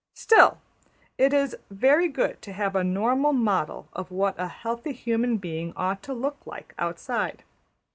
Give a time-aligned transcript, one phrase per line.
[0.15, 0.57] Still,
[1.19, 5.73] it is very good to have a normal model of what a healthy human being
[5.75, 7.43] ought to look like outside.